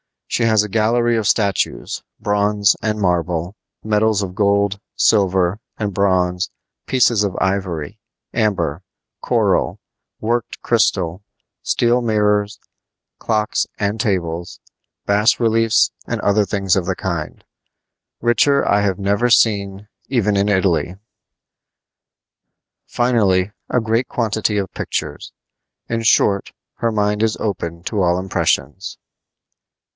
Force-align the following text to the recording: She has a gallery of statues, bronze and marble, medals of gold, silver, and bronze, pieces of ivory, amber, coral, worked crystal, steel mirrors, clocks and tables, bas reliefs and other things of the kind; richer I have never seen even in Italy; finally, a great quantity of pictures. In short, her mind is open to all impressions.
She 0.25 0.43
has 0.43 0.63
a 0.63 0.69
gallery 0.69 1.15
of 1.17 1.27
statues, 1.27 2.03
bronze 2.19 2.75
and 2.81 2.99
marble, 2.99 3.55
medals 3.83 4.23
of 4.23 4.33
gold, 4.33 4.79
silver, 4.95 5.59
and 5.77 5.93
bronze, 5.93 6.49
pieces 6.87 7.23
of 7.23 7.37
ivory, 7.39 7.99
amber, 8.33 8.81
coral, 9.21 9.79
worked 10.21 10.61
crystal, 10.61 11.21
steel 11.61 12.01
mirrors, 12.01 12.59
clocks 13.19 13.67
and 13.77 13.99
tables, 13.99 14.59
bas 15.05 15.39
reliefs 15.39 15.91
and 16.07 16.19
other 16.21 16.45
things 16.45 16.75
of 16.75 16.85
the 16.85 16.95
kind; 16.95 17.43
richer 18.21 18.65
I 18.67 18.81
have 18.81 18.97
never 18.97 19.29
seen 19.29 19.87
even 20.07 20.35
in 20.35 20.49
Italy; 20.49 20.95
finally, 22.87 23.51
a 23.69 23.79
great 23.81 24.07
quantity 24.07 24.57
of 24.57 24.73
pictures. 24.73 25.33
In 25.89 26.01
short, 26.03 26.53
her 26.75 26.91
mind 26.91 27.21
is 27.21 27.37
open 27.37 27.83
to 27.83 28.01
all 28.01 28.17
impressions. 28.17 28.97